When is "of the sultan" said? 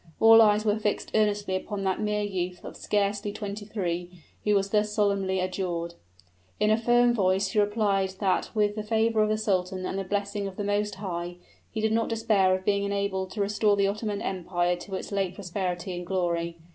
9.21-9.85